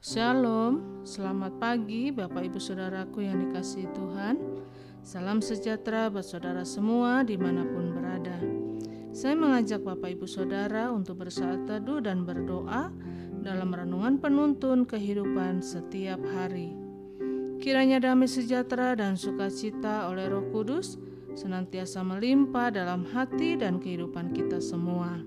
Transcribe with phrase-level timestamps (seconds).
[0.00, 4.40] Shalom, selamat pagi Bapak Ibu Saudaraku yang dikasihi Tuhan.
[5.04, 8.40] Salam sejahtera buat saudara semua di mana pun berada.
[9.12, 12.88] Saya mengajak Bapak Ibu Saudara untuk bersaat teduh dan berdoa
[13.44, 16.72] Dalam renungan penuntun kehidupan setiap hari.
[17.60, 20.96] Kiranya damai sejahtera dan sukacita oleh roh kudus
[21.36, 25.20] Senantiasa melimpah dalam hati dan kehidupan kita semua.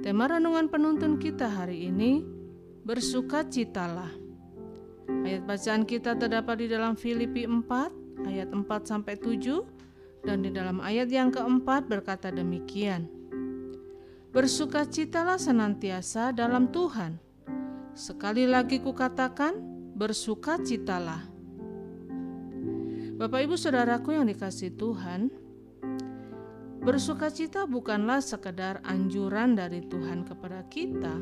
[0.00, 2.31] Tema renungan penuntun kita hari ini
[2.82, 4.10] bersukacitalah.
[5.22, 10.78] Ayat bacaan kita terdapat di dalam Filipi 4 ayat 4 sampai 7 dan di dalam
[10.82, 13.06] ayat yang keempat berkata demikian.
[14.32, 17.20] Bersukacitalah senantiasa dalam Tuhan.
[17.92, 19.52] Sekali lagi kukatakan,
[19.92, 21.28] bersukacitalah.
[23.20, 25.28] Bapak Ibu Saudaraku yang dikasih Tuhan,
[26.80, 31.12] bersukacita bukanlah sekedar anjuran dari Tuhan kepada kita,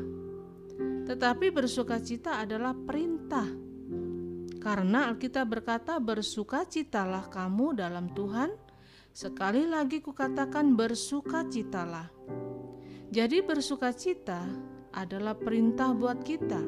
[1.11, 3.43] tetapi bersukacita adalah perintah.
[4.63, 8.55] Karena Alkitab berkata bersukacitalah kamu dalam Tuhan.
[9.11, 12.07] Sekali lagi kukatakan bersukacitalah.
[13.11, 14.39] Jadi bersukacita
[14.95, 16.63] adalah perintah buat kita.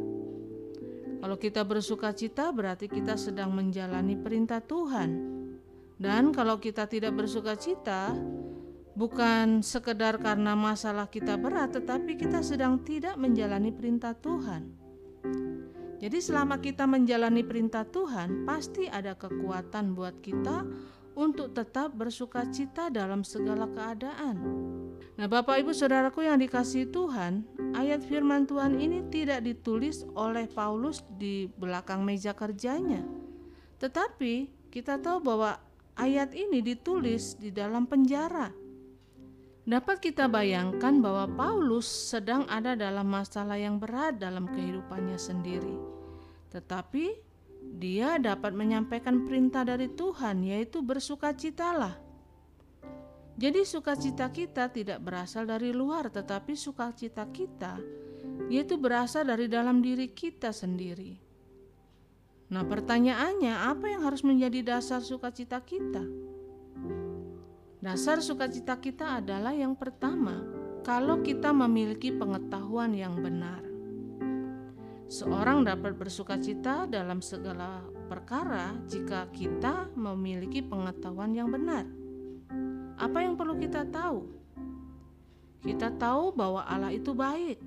[1.24, 5.40] Kalau kita bersukacita berarti kita sedang menjalani perintah Tuhan.
[5.96, 8.12] Dan kalau kita tidak bersukacita,
[8.94, 14.70] bukan sekedar karena masalah kita berat, tetapi kita sedang tidak menjalani perintah Tuhan.
[16.04, 20.68] Jadi, selama kita menjalani perintah Tuhan, pasti ada kekuatan buat kita
[21.14, 24.36] untuk tetap bersuka cita dalam segala keadaan.
[25.14, 27.46] Nah, Bapak Ibu Saudaraku yang dikasihi Tuhan,
[27.78, 33.06] ayat firman Tuhan ini tidak ditulis oleh Paulus di belakang meja kerjanya.
[33.78, 35.62] Tetapi kita tahu bahwa
[35.94, 38.63] ayat ini ditulis di dalam penjara
[39.64, 45.80] Dapat kita bayangkan bahwa Paulus sedang ada dalam masalah yang berat dalam kehidupannya sendiri,
[46.52, 47.16] tetapi
[47.80, 51.96] dia dapat menyampaikan perintah dari Tuhan, yaitu bersukacitalah.
[53.40, 57.80] Jadi, sukacita kita tidak berasal dari luar, tetapi sukacita kita
[58.48, 61.20] yaitu berasal dari dalam diri kita sendiri.
[62.54, 66.04] Nah, pertanyaannya, apa yang harus menjadi dasar sukacita kita?
[67.84, 70.40] Dasar sukacita kita adalah yang pertama,
[70.88, 73.60] kalau kita memiliki pengetahuan yang benar.
[75.12, 81.84] Seorang dapat bersukacita dalam segala perkara jika kita memiliki pengetahuan yang benar.
[82.96, 84.32] Apa yang perlu kita tahu?
[85.60, 87.60] Kita tahu bahwa Allah itu baik.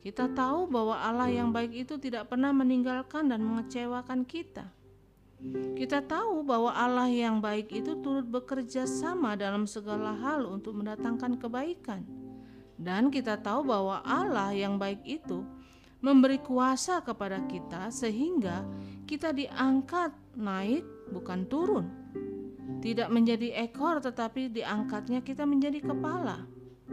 [0.00, 4.79] Kita tahu bahwa Allah yang baik itu tidak pernah meninggalkan dan mengecewakan kita.
[5.72, 11.40] Kita tahu bahwa Allah yang baik itu turut bekerja sama dalam segala hal untuk mendatangkan
[11.40, 12.04] kebaikan.
[12.76, 15.40] Dan kita tahu bahwa Allah yang baik itu
[16.04, 18.64] memberi kuasa kepada kita sehingga
[19.08, 21.86] kita diangkat naik bukan turun.
[22.80, 26.44] Tidak menjadi ekor tetapi diangkatnya kita menjadi kepala.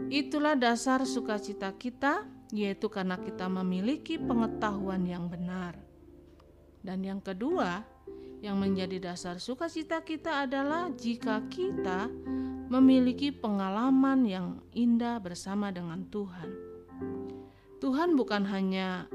[0.08, 5.76] Itulah dasar sukacita kita yaitu karena kita memiliki pengetahuan yang benar.
[6.80, 7.84] Dan yang kedua,
[8.38, 12.06] yang menjadi dasar sukacita kita adalah jika kita
[12.68, 16.50] memiliki pengalaman yang indah bersama dengan Tuhan.
[17.78, 19.08] Tuhan bukan hanya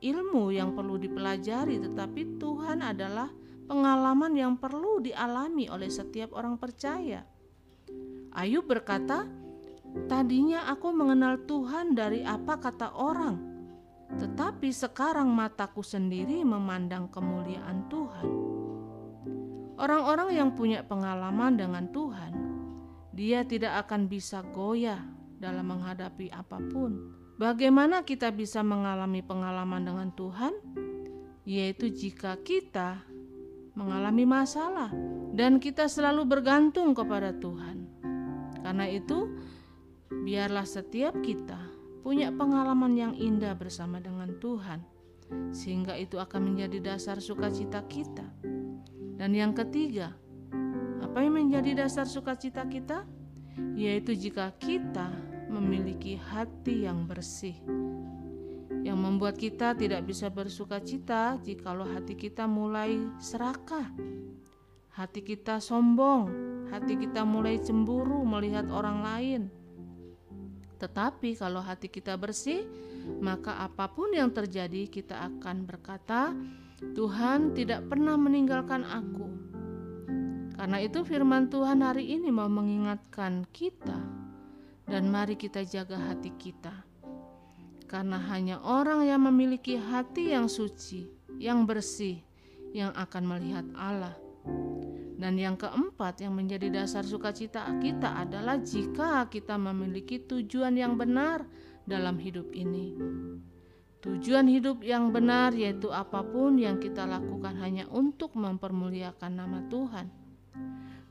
[0.00, 3.28] ilmu yang perlu dipelajari, tetapi Tuhan adalah
[3.66, 7.26] pengalaman yang perlu dialami oleh setiap orang percaya.
[8.30, 9.26] Ayub berkata,
[10.06, 13.49] "Tadinya aku mengenal Tuhan dari apa kata orang,
[14.18, 18.28] tetapi sekarang mataku sendiri memandang kemuliaan Tuhan."
[19.80, 22.32] Orang-orang yang punya pengalaman dengan Tuhan,
[23.16, 25.00] dia tidak akan bisa goyah
[25.40, 27.16] dalam menghadapi apa pun.
[27.40, 30.52] Bagaimana kita bisa mengalami pengalaman dengan Tuhan?
[31.48, 33.00] Yaitu jika kita
[33.72, 34.92] mengalami masalah
[35.32, 37.88] dan kita selalu bergantung kepada Tuhan.
[38.60, 39.32] Karena itu,
[40.12, 41.56] biarlah setiap kita
[42.00, 44.80] punya pengalaman yang indah bersama dengan Tuhan,
[45.52, 48.26] sehingga itu akan menjadi dasar sukacita kita
[49.20, 50.16] dan yang ketiga,
[51.04, 53.04] apa yang menjadi dasar sukacita kita?
[53.76, 55.12] Yaitu jika kita
[55.52, 57.52] memiliki hati yang bersih,
[58.80, 63.92] yang membuat kita tidak bisa bersukacita jikalau hati kita mulai serakah,
[64.96, 66.32] hati kita sombong,
[66.72, 69.42] hati kita mulai cemburu melihat orang lain.
[70.80, 72.64] Tetapi kalau hati kita bersih,
[73.20, 76.32] maka apa pun yang terjadi, kita akan berkata,
[76.96, 79.28] Tuhan tidak pernah meninggalkan aku.
[80.56, 83.96] Karena itu firman Tuhan hari ini mau mengingatkan kita
[84.88, 86.72] dan mari kita jaga hati kita.
[87.84, 92.22] Karena hanya orang yang memiliki hati yang suci, yang bersih,
[92.72, 94.16] yang akan melihat Allah.
[95.20, 101.44] Dan yang keempat yang menjadi dasar sukacita kita adalah jika kita memiliki tujuan yang benar
[101.84, 102.96] dalam hidup ini.
[104.00, 110.08] Tujuan hidup yang benar yaitu apa pun yang kita lakukan hanya untuk mempermuliakan nama Tuhan.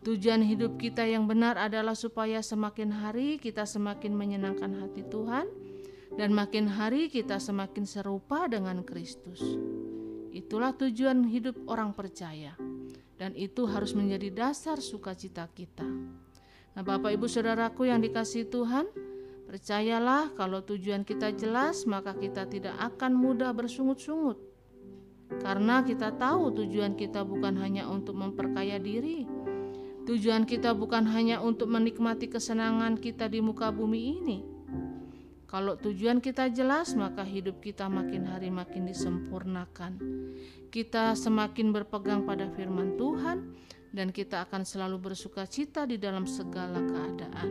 [0.02, 5.46] Tujuan hidup kita yang benar adalah supaya semakin hari kita semakin menyenangkan hati Tuhan
[6.18, 9.38] dan makin hari kita semakin serupa dengan Kristus.
[10.34, 12.58] Itulah tujuan hidup orang percaya
[13.20, 15.84] dan itu harus menjadi dasar sukacita kita.
[16.74, 18.88] Nah, Bapak Ibu Saudaraku yang dikasih Tuhan,
[19.52, 24.40] percayalah kalau tujuan kita jelas, maka kita tidak akan mudah bersungut-sungut.
[25.44, 29.28] Karena kita tahu tujuan kita bukan hanya untuk memperkaya diri.
[30.08, 34.59] Tujuan kita bukan hanya untuk menikmati kesenangan kita di muka bumi ini.
[35.50, 39.98] Kalau tujuan kita jelas, maka hidup kita makin hari makin disempurnakan
[40.70, 43.58] kita semakin berpegang pada firman Tuhan
[43.90, 47.50] dan kita akan selalu bersuka cita di dalam segala keadaan.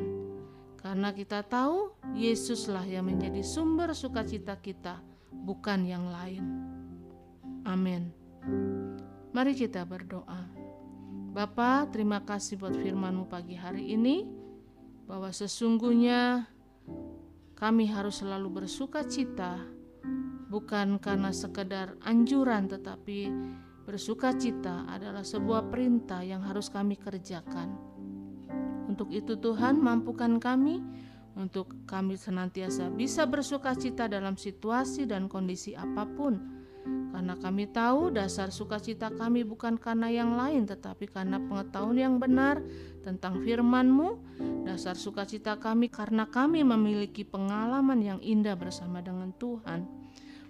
[0.79, 5.03] Karena kita tahu Yesuslah yang menjadi sumber sukacita kita,
[5.35, 6.47] bukan yang lain.
[7.67, 8.15] Amin.
[9.35, 10.47] Mari kita berdoa.
[11.35, 14.25] Bapa, terima kasih buat firman-Mu pagi hari ini
[15.11, 16.47] bahwa sesungguhnya
[17.59, 19.59] kami harus selalu bersuka cita
[20.47, 23.35] bukan karena sekedar anjuran tetapi
[23.83, 27.75] bersuka cita adalah sebuah perintah yang harus kami kerjakan.
[28.87, 30.79] Untuk itu Tuhan mampukan kami
[31.35, 36.58] untuk kami senantiasa bisa bersuka cita dalam situasi dan kondisi apa pun.
[36.85, 42.63] Karena kami tahu dasar sukacita kami bukan karena yang lain tetapi karena pengetahuan yang benar
[43.03, 44.09] tentang firman-Mu.
[44.63, 49.99] Dasar sukacita kami karena kami memiliki pengalaman yang indah bersama dengan Tuhan.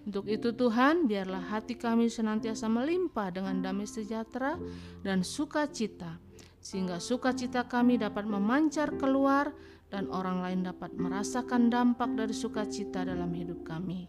[0.09, 4.57] Untuk itu Tuhan, biarlah hati kami senantiasa melimpah dengan damai sejahtera
[5.05, 6.17] dan sukacita,
[6.65, 9.53] sehingga sukacita kami dapat memancar keluar
[9.93, 14.09] dan orang lain dapat merasakan dampak dari sukacita dalam hidup kami.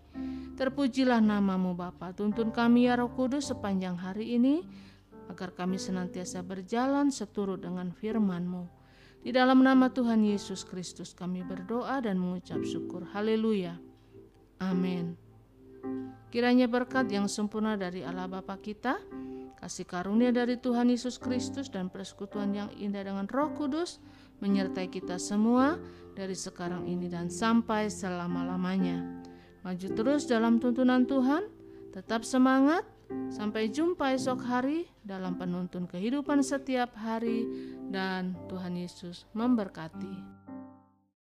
[0.59, 4.67] Terpujilah namamu Bapa, tuntun kami ya Roh Kudus sepanjang hari ini,
[5.31, 8.67] agar kami senantiasa berjalan seturut dengan firman-Mu.
[9.23, 13.07] Di dalam nama Tuhan Yesus Kristus kami berdoa dan mengucap syukur.
[13.07, 13.79] Haleluya.
[14.59, 15.15] Amin.
[16.27, 18.99] Kiranya berkat yang sempurna dari Allah Bapa kita,
[19.63, 24.03] kasih karunia dari Tuhan Yesus Kristus dan persekutuan yang indah dengan Roh Kudus
[24.43, 25.79] menyertai kita semua
[26.19, 29.28] dari sekarang ini dan sampai selama-lamanya.
[29.69, 31.45] Maju terus dalam tuntunan Tuhan,
[31.93, 32.81] tetap semangat,
[33.29, 37.45] sampai jumpa esok hari dalam penuntun kehidupan setiap hari
[37.93, 40.38] dan Tuhan Yesus memberkati.